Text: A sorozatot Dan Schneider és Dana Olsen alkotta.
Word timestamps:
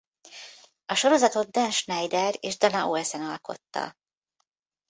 A 0.85 0.95
sorozatot 0.95 1.51
Dan 1.51 1.71
Schneider 1.71 2.35
és 2.39 2.57
Dana 2.57 2.87
Olsen 2.87 3.21
alkotta. 3.21 3.97